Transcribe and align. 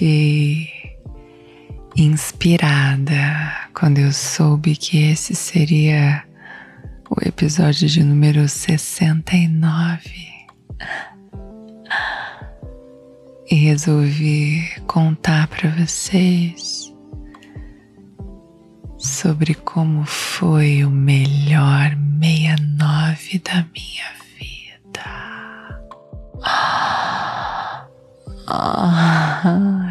Fiquei 0.00 0.96
inspirada 1.94 3.68
quando 3.74 3.98
eu 3.98 4.10
soube 4.12 4.74
que 4.74 5.10
esse 5.10 5.34
seria 5.34 6.24
o 7.10 7.16
episódio 7.20 7.86
de 7.86 8.02
número 8.02 8.48
69. 8.48 10.00
E 13.50 13.54
resolvi 13.54 14.70
contar 14.86 15.48
para 15.48 15.68
vocês 15.68 16.94
sobre 18.96 19.54
como 19.54 20.06
foi 20.06 20.82
o 20.82 20.90
melhor 20.90 21.94
69 22.22 23.38
da 23.40 23.66
minha 23.74 24.10
vida. 24.38 25.02
Ai, 28.46 29.86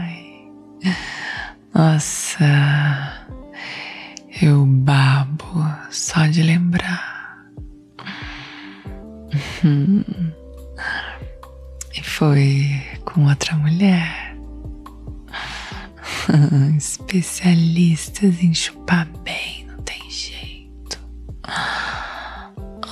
Especialistas 16.77 18.41
em 18.43 18.53
chupar 18.53 19.07
bem, 19.23 19.65
não 19.65 19.77
tem 19.83 20.09
jeito. 20.09 20.99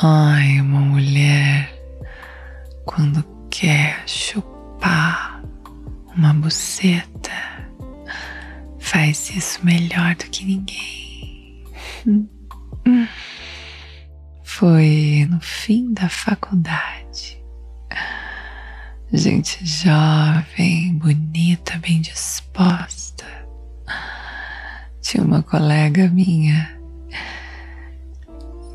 Ai, 0.01 0.59
uma 0.61 0.79
mulher 0.81 1.73
quando 2.85 3.23
quer 3.49 4.07
chupar 4.07 5.43
uma 6.15 6.33
buceta 6.33 7.31
faz 8.79 9.29
isso 9.29 9.63
melhor 9.63 10.15
do 10.15 10.25
que 10.25 10.45
ninguém. 10.45 11.63
Foi 14.43 15.27
no 15.29 15.39
fim 15.41 15.93
da 15.93 16.09
faculdade. 16.09 17.37
Gente 19.13 19.65
jovem, 19.65 20.97
bonita, 20.97 21.77
bem 21.79 22.01
disposta. 22.01 23.06
Tinha 25.07 25.23
uma 25.23 25.41
colega 25.41 26.09
minha 26.09 26.77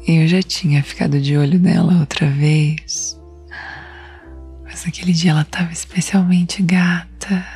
eu 0.07 0.27
já 0.27 0.43
tinha 0.43 0.83
ficado 0.83 1.21
de 1.21 1.37
olho 1.37 1.59
nela 1.59 2.01
outra 2.01 2.29
vez. 2.29 3.21
Mas 4.65 4.85
naquele 4.85 5.13
dia 5.13 5.31
ela 5.31 5.43
estava 5.43 5.71
especialmente 5.73 6.63
gata. 6.63 7.47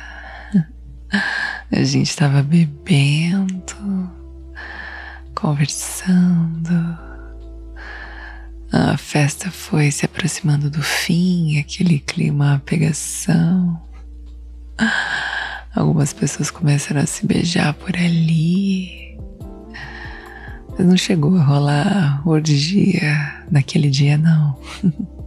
A 1.71 1.83
gente 1.83 2.09
estava 2.09 2.41
bebendo, 2.41 4.09
conversando. 5.35 6.97
A 8.71 8.95
festa 8.95 9.51
foi 9.51 9.91
se 9.91 10.05
aproximando 10.05 10.69
do 10.69 10.81
fim, 10.81 11.59
aquele 11.59 11.99
clima 11.99 12.61
pegação. 12.65 13.81
Algumas 15.77 16.11
pessoas 16.11 16.49
começaram 16.49 17.01
a 17.01 17.05
se 17.05 17.23
beijar 17.25 17.71
por 17.75 17.95
ali. 17.95 19.15
Mas 20.71 20.87
não 20.87 20.97
chegou 20.97 21.37
a 21.37 21.43
rolar 21.43 22.27
orgia 22.27 23.45
naquele 23.51 23.89
dia, 23.89 24.17
não. 24.17 24.57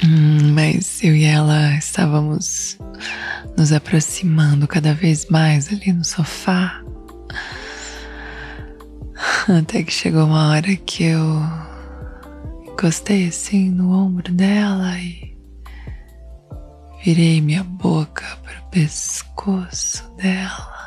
Hum, 0.00 0.52
mas 0.52 1.02
eu 1.02 1.12
e 1.12 1.24
ela 1.24 1.74
estávamos 1.76 2.78
nos 3.56 3.72
aproximando 3.72 4.68
cada 4.68 4.94
vez 4.94 5.26
mais 5.28 5.72
ali 5.72 5.92
no 5.92 6.04
sofá. 6.04 6.80
Até 9.48 9.82
que 9.82 9.92
chegou 9.92 10.24
uma 10.24 10.50
hora 10.50 10.76
que 10.76 11.02
eu 11.02 11.42
encostei 12.68 13.26
assim 13.26 13.70
no 13.70 13.90
ombro 13.90 14.32
dela 14.32 14.96
e 15.00 15.27
virei 17.02 17.40
minha 17.40 17.64
boca 17.64 18.24
para 18.42 18.60
o 18.60 18.70
pescoço 18.70 20.08
dela. 20.16 20.78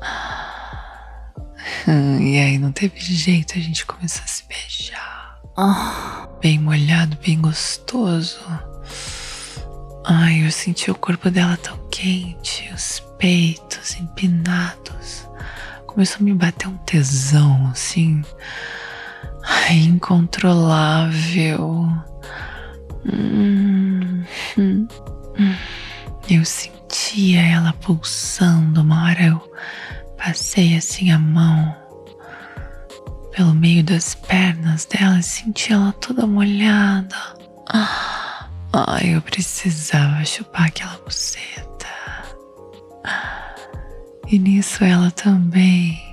E 2.20 2.38
aí 2.38 2.58
não 2.58 2.72
teve 2.72 2.98
jeito, 3.00 3.56
a 3.56 3.60
gente 3.60 3.86
começou 3.86 4.22
a 4.24 4.26
se 4.26 4.44
beijar. 4.48 5.38
Bem 6.40 6.58
molhado, 6.58 7.16
bem 7.24 7.40
gostoso. 7.40 8.38
Ai, 10.04 10.46
eu 10.46 10.50
senti 10.50 10.90
o 10.90 10.94
corpo 10.94 11.30
dela 11.30 11.56
tão 11.56 11.76
quente, 11.90 12.70
os 12.74 13.00
peitos 13.18 13.96
empinados. 13.96 15.26
Começou 15.86 16.18
a 16.20 16.22
me 16.22 16.32
bater 16.32 16.68
um 16.68 16.76
tesão, 16.78 17.68
assim. 17.70 18.22
Ai, 19.44 19.78
incontrolável. 19.78 21.88
Hum, 23.12 24.24
hum, 24.56 24.88
hum. 25.38 25.54
Eu 26.28 26.44
sentia 26.44 27.40
ela 27.40 27.72
pulsando. 27.74 28.82
Uma 28.82 29.04
hora 29.04 29.22
eu 29.22 29.54
passei 30.16 30.76
assim 30.76 31.10
a 31.10 31.18
mão 31.18 31.74
pelo 33.34 33.54
meio 33.54 33.84
das 33.84 34.14
pernas 34.14 34.84
dela 34.84 35.18
e 35.18 35.22
senti 35.22 35.72
ela 35.72 35.92
toda 35.92 36.26
molhada. 36.26 37.16
Ai, 38.72 39.14
eu 39.14 39.22
precisava 39.22 40.24
chupar 40.24 40.66
aquela 40.66 40.98
buceta. 41.04 41.86
E 44.26 44.38
nisso 44.38 44.84
ela 44.84 45.10
também 45.10 46.07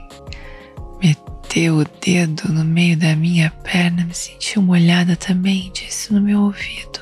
meteu 1.55 1.77
o 1.77 1.85
dedo 2.01 2.51
no 2.51 2.65
meio 2.65 2.97
da 2.97 3.15
minha 3.15 3.49
perna, 3.63 4.03
me 4.03 4.13
sentiu 4.13 4.61
molhada 4.61 5.15
também, 5.15 5.71
disse 5.73 6.13
no 6.13 6.19
meu 6.19 6.41
ouvido: 6.41 6.99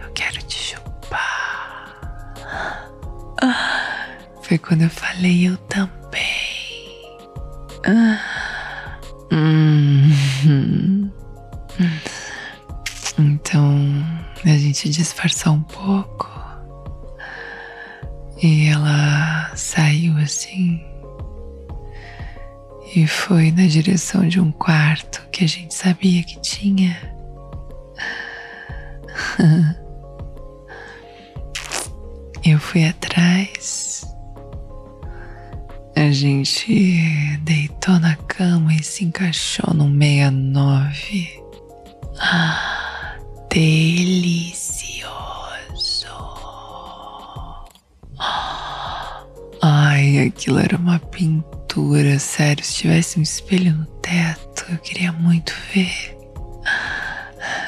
Eu 0.00 0.10
quero 0.12 0.42
te 0.42 0.74
chupar. 0.74 1.94
Foi 4.42 4.58
quando 4.58 4.82
eu 4.82 4.90
falei: 4.90 5.46
Eu 5.48 5.56
também. 5.58 5.94
Hum. 9.30 11.10
Então 13.16 13.78
a 14.44 14.58
gente 14.58 14.88
disfarçou 14.88 15.52
um 15.52 15.62
pouco 15.62 16.28
e 18.42 18.66
ela 18.66 19.52
saiu 19.54 20.16
assim 20.18 20.84
e 22.94 23.06
foi 23.06 23.50
na 23.50 23.66
direção 23.66 24.28
de 24.28 24.40
um 24.40 24.52
quarto 24.52 25.26
que 25.32 25.44
a 25.44 25.48
gente 25.48 25.74
sabia 25.74 26.22
que 26.22 26.40
tinha. 26.40 26.96
Eu 32.44 32.58
fui 32.60 32.84
atrás. 32.84 34.06
A 35.96 36.10
gente 36.10 37.38
deitou 37.42 37.98
na 37.98 38.14
cama 38.16 38.74
e 38.74 38.82
se 38.82 39.04
encaixou 39.04 39.72
no 39.74 39.90
69. 39.90 41.42
Ah, 42.20 43.16
delicioso. 43.50 44.84
Ai, 49.62 50.26
aquilo 50.26 50.58
era 50.58 50.76
uma 50.76 50.98
pintura, 50.98 51.53
sério. 52.18 52.64
Se 52.64 52.74
tivesse 52.74 53.18
um 53.18 53.22
espelho 53.22 53.72
no 53.72 53.86
teto, 54.00 54.64
eu 54.70 54.78
queria 54.78 55.12
muito 55.12 55.52
ver. 55.72 56.16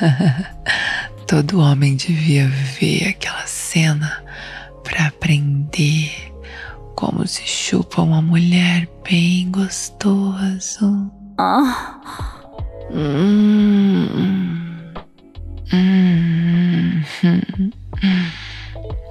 Todo 1.27 1.61
homem 1.61 1.97
devia 1.97 2.49
ver 2.49 3.09
aquela 3.09 3.47
cena 3.47 4.25
para 4.85 5.07
aprender 5.07 6.33
como 6.95 7.27
se 7.27 7.43
chupa 7.47 8.03
uma 8.03 8.23
mulher 8.23 8.89
bem 9.09 9.51
gostoso. 9.51 11.11
Ah. 11.39 12.01
Hum, 12.93 14.93
hum, 15.73 17.03
hum, 17.23 17.73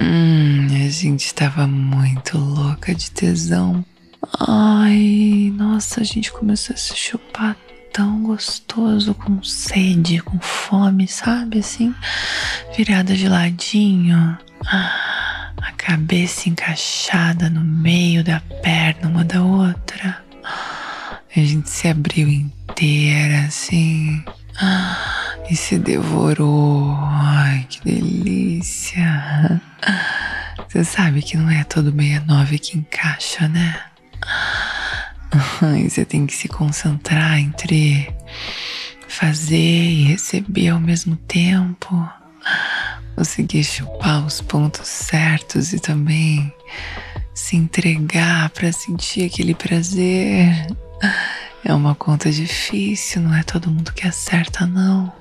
Hum, 0.02 0.68
a 0.86 0.90
gente 0.90 1.34
tava 1.34 1.68
muito 1.68 2.38
louca 2.38 2.94
de 2.94 3.12
tesão. 3.12 3.84
Ai, 4.40 5.54
nossa, 5.56 6.02
a 6.02 6.04
gente 6.04 6.32
começou 6.32 6.74
a 6.74 6.78
se 6.78 6.96
chupar 6.96 7.56
tão 7.94 8.24
gostoso, 8.24 9.14
com 9.14 9.42
sede, 9.44 10.20
com 10.20 10.40
fome, 10.40 11.08
sabe? 11.08 11.60
Assim, 11.60 11.94
virada 12.76 13.16
de 13.16 13.28
ladinho. 13.28 14.38
A 14.68 15.72
cabeça 15.78 16.50
encaixada 16.50 17.50
no 17.50 17.62
meio 17.62 18.24
da 18.24 18.40
perna 18.62 19.08
uma 19.10 19.24
da 19.24 19.42
outra. 19.42 20.24
A 20.44 21.40
gente 21.40 21.70
se 21.70 21.88
abriu 21.88 22.28
inteira, 22.28 23.46
assim. 23.48 24.24
E 25.50 25.56
se 25.56 25.78
devorou. 25.78 26.96
Ai, 26.98 27.66
que 27.70 27.84
delícia. 27.84 29.62
Você 30.68 30.84
sabe 30.84 31.22
que 31.22 31.38
não 31.38 31.50
é 31.50 31.64
todo 31.64 31.92
69 31.92 32.60
que 32.60 32.78
encaixa, 32.78 33.48
né? 33.48 33.80
Você 35.90 36.06
tem 36.06 36.26
que 36.26 36.34
se 36.34 36.48
concentrar 36.48 37.40
entre 37.40 38.14
fazer 39.08 39.56
e 39.56 40.04
receber 40.04 40.70
ao 40.70 40.80
mesmo 40.80 41.16
tempo. 41.16 42.10
Conseguir 43.16 43.64
chupar 43.64 44.26
os 44.26 44.42
pontos 44.42 44.88
certos 44.88 45.72
e 45.74 45.80
também 45.80 46.54
se 47.34 47.56
entregar 47.56 48.50
para 48.50 48.72
sentir 48.72 49.26
aquele 49.26 49.56
prazer. 49.56 50.68
É 51.64 51.74
uma 51.74 51.96
conta 51.96 52.32
difícil, 52.32 53.22
não 53.22 53.34
é 53.34 53.44
todo 53.44 53.72
mundo 53.72 53.94
que 53.94 54.08
acerta, 54.08 54.66
não. 54.66 55.12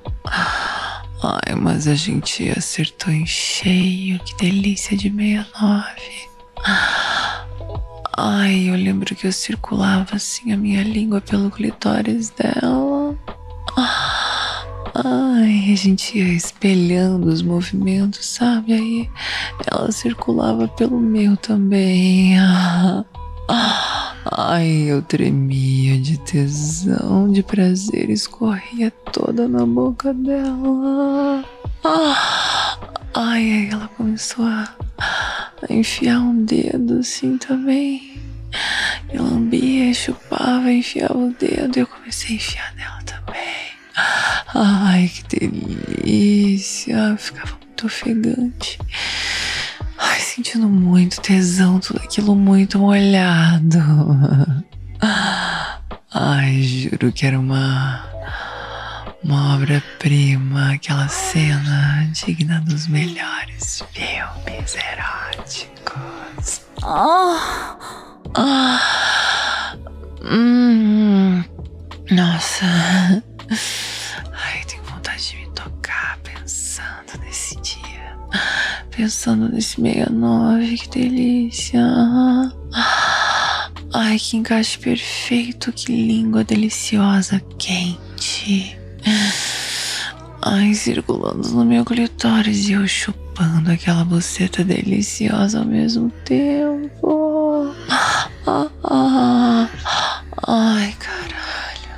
Ai, 1.23 1.55
mas 1.55 1.87
a 1.87 1.95
gente 1.95 2.49
acertou 2.49 3.11
em 3.13 3.25
cheio, 3.25 4.19
que 4.19 4.35
delícia 4.37 4.95
de 4.95 5.09
69. 5.09 5.85
Ai, 8.17 8.69
eu 8.69 8.75
lembro 8.75 9.13
que 9.13 9.27
eu 9.27 9.31
circulava 9.31 10.15
assim 10.15 10.53
a 10.53 10.57
minha 10.57 10.81
língua 10.83 11.19
pelo 11.19 11.51
clitóris 11.51 12.29
dela. 12.29 13.13
Ai, 14.95 15.73
a 15.73 15.75
gente 15.75 16.17
ia 16.17 16.31
espelhando 16.33 17.27
os 17.27 17.41
movimentos, 17.41 18.25
sabe? 18.25 18.71
Aí 18.71 19.09
ela 19.69 19.91
circulava 19.91 20.65
pelo 20.65 20.97
meu 20.97 21.35
também. 21.35 22.35
Ai, 24.31 24.69
eu 24.87 25.01
tremia 25.01 25.99
de 25.99 26.17
tesão, 26.19 27.29
de 27.29 27.43
prazer, 27.43 28.09
escorria 28.09 28.91
toda 29.11 29.45
na 29.45 29.65
boca 29.65 30.13
dela. 30.13 31.43
Ai, 33.13 33.69
ela 33.69 33.89
começou 33.89 34.45
a 34.45 34.73
enfiar 35.69 36.19
um 36.19 36.43
dedo 36.43 36.99
assim 36.99 37.37
também. 37.37 38.19
Eu 39.11 39.23
lambia, 39.23 39.93
chupava, 39.93 40.71
enfiava 40.71 41.17
o 41.17 41.33
dedo 41.33 41.77
e 41.77 41.81
eu 41.81 41.87
comecei 41.87 42.31
a 42.31 42.35
enfiar 42.35 42.75
nela 42.75 43.01
também. 43.03 43.65
Ai, 44.53 45.09
que 45.09 45.39
delícia! 45.39 47.15
ficava 47.17 47.57
muito 47.65 47.85
ofegante. 47.85 48.79
Ai, 49.97 50.19
sentindo 50.19 50.67
muito 50.67 51.21
tesão, 51.21 51.79
tudo 51.79 52.01
aquilo 52.03 52.35
muito 52.35 52.79
molhado. 52.79 53.79
Ai, 56.13 56.61
juro 56.61 57.11
que 57.11 57.25
era 57.25 57.39
uma 57.39 58.15
uma 59.25 59.55
obra-prima, 59.55 60.73
aquela 60.73 61.07
cena 61.07 62.07
digna 62.11 62.61
dos 62.61 62.87
melhores 62.87 63.83
filmes 63.91 64.75
eróticos. 65.45 66.61
Ah, 66.83 67.77
ah, 68.35 69.75
nossa. 72.11 72.65
Ai, 74.33 74.65
tenho 74.67 74.83
vontade 74.83 75.29
de 75.29 75.37
me 75.37 75.47
tocar 75.51 76.17
pensando 76.23 77.19
nesse 77.23 77.55
dia. 77.61 78.17
Pensando 78.91 79.49
nesse 79.49 79.75
69, 79.81 80.77
que 80.77 80.89
delícia. 80.89 81.81
Ai, 83.93 84.17
que 84.19 84.37
encaixe 84.37 84.77
perfeito, 84.77 85.71
que 85.71 85.91
língua 85.91 86.43
deliciosa, 86.43 87.39
quente. 87.57 88.77
Ai, 90.47 90.75
circulando 90.75 91.49
no 91.49 91.65
meu 91.65 91.83
clitóris 91.83 92.69
e 92.69 92.73
eu 92.73 92.87
chupando 92.87 93.71
aquela 93.71 94.05
buceta 94.05 94.63
deliciosa 94.63 95.57
ao 95.57 95.65
mesmo 95.65 96.11
tempo. 96.23 97.73
Ah, 97.89 98.69
ah, 98.83 99.69
ai, 100.47 100.95
caralho. 100.99 101.95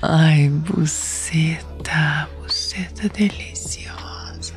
Ai, 0.00 0.48
buceta, 0.48 2.26
buceta 2.40 3.10
deliciosa. 3.10 4.54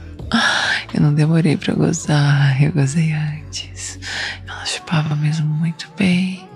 Eu 0.93 1.01
não 1.01 1.13
demorei 1.13 1.57
pra 1.57 1.73
gozar, 1.73 2.63
eu 2.63 2.71
gozei 2.71 3.11
antes. 3.11 3.99
Ela 4.47 4.65
chupava 4.65 5.13
mesmo 5.17 5.45
muito 5.45 5.91
bem. 5.97 6.47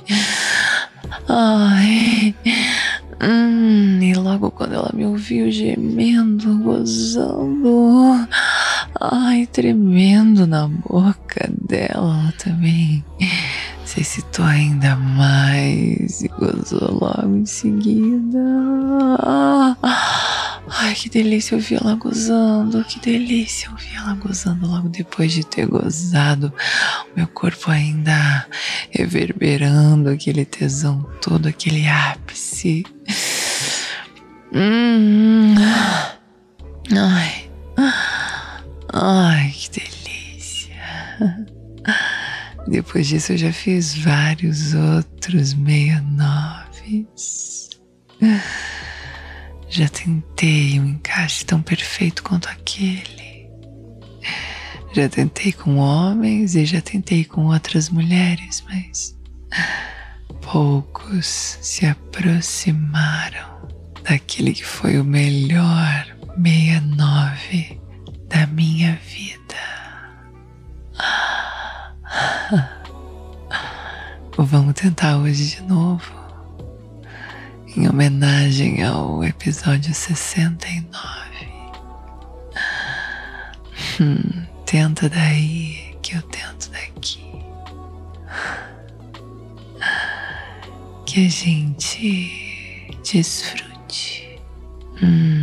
Ai. 1.27 2.33
Hum, 3.25 4.01
e 4.01 4.13
logo 4.15 4.51
quando 4.51 4.73
ouviu 5.33 5.51
gemendo, 5.51 6.59
gozando, 6.59 8.27
ai, 9.01 9.47
tremendo 9.47 10.45
na 10.45 10.67
boca 10.67 11.51
dela 11.59 12.31
também, 12.37 13.03
se 13.83 14.01
excitou 14.01 14.45
ainda 14.45 14.95
mais 14.95 16.21
e 16.21 16.27
gozou 16.27 16.99
logo 16.99 17.35
em 17.35 17.45
seguida. 17.47 18.39
Ai, 20.75 20.93
que 20.95 21.09
delícia 21.09 21.57
ouvir 21.57 21.79
ela 21.81 21.95
gozando, 21.95 22.83
que 22.85 22.99
delícia 22.99 23.71
ouvir 23.71 23.95
ela 23.95 24.13
gozando 24.15 24.67
logo 24.67 24.87
depois 24.87 25.31
de 25.31 25.43
ter 25.43 25.65
gozado. 25.65 26.53
Meu 27.15 27.27
corpo 27.27 27.71
ainda 27.71 28.45
reverberando 28.91 30.09
aquele 30.09 30.45
tesão 30.45 31.03
todo, 31.21 31.47
aquele 31.47 31.87
ápice. 31.87 32.83
Hum, 34.55 35.55
ai, 36.95 37.49
ai, 38.93 39.49
que 39.49 39.79
delícia. 39.79 40.75
Depois 42.67 43.07
disso 43.07 43.33
eu 43.33 43.37
já 43.37 43.51
fiz 43.51 43.95
vários 43.95 44.75
outros 44.75 45.55
meia 45.55 45.99
noves. 46.01 47.71
Já 49.69 49.87
tentei 49.89 50.79
um 50.79 50.85
encaixe 50.85 51.43
tão 51.45 51.59
perfeito 51.59 52.21
quanto 52.21 52.47
aquele. 52.47 53.49
Já 54.93 55.09
tentei 55.09 55.51
com 55.51 55.77
homens 55.77 56.53
e 56.55 56.63
já 56.63 56.79
tentei 56.79 57.25
com 57.25 57.47
outras 57.47 57.89
mulheres, 57.89 58.63
mas 58.69 59.17
poucos 60.41 61.57
se 61.59 61.87
aproximaram 61.87 63.52
daquele 64.03 64.53
que 64.53 64.65
foi 64.65 64.99
o 64.99 65.03
melhor 65.03 66.05
69 66.35 67.79
da 68.27 68.45
minha 68.47 68.95
vida. 68.95 69.33
Vamos 74.37 74.73
tentar 74.73 75.17
hoje 75.17 75.55
de 75.55 75.63
novo 75.63 76.11
em 77.75 77.87
homenagem 77.87 78.83
ao 78.83 79.23
episódio 79.23 79.93
69. 79.93 80.91
Hum, 84.01 84.45
tenta 84.65 85.07
daí 85.09 85.95
que 86.01 86.15
eu 86.15 86.21
tento 86.23 86.69
daqui. 86.71 87.23
Que 91.05 91.25
a 91.25 91.29
gente 91.29 92.97
desfrute. 93.03 93.72
Mm. 95.03 95.33